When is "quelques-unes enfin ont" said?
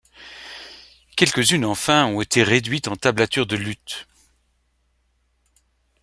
1.15-2.21